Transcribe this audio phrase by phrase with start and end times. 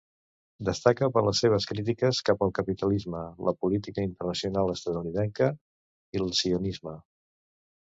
[0.69, 5.53] Destaca per les seves crítiques cap al capitalisme, la política internacional estatunidenca
[6.19, 6.99] i el sionisme.